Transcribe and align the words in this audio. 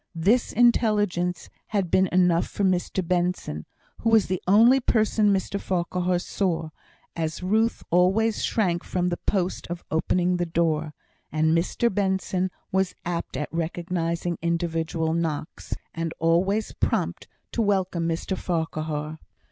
This 0.15 0.51
intelligence 0.51 1.47
had 1.67 1.91
been 1.91 2.07
enough 2.11 2.47
for 2.47 2.63
Mr 2.63 3.07
Benson, 3.07 3.67
who 3.99 4.09
was 4.09 4.25
the 4.25 4.41
only 4.47 4.79
person 4.79 5.31
Mr 5.31 5.61
Farquhar 5.61 6.17
saw; 6.17 6.71
as 7.15 7.43
Ruth 7.43 7.83
always 7.91 8.43
shrank 8.43 8.83
from 8.83 9.09
the 9.09 9.17
post 9.27 9.67
of 9.67 9.83
opening 9.91 10.37
the 10.37 10.45
door, 10.47 10.95
and 11.31 11.55
Mr 11.55 11.93
Benson 11.93 12.49
was 12.71 12.95
apt 13.05 13.37
at 13.37 13.53
recognising 13.53 14.39
individual 14.41 15.13
knocks, 15.13 15.75
and 15.93 16.15
always 16.17 16.71
prompt 16.71 17.27
to 17.51 17.61
welcome 17.61 18.09
Mr 18.09 18.35
Farquhar. 18.35 19.19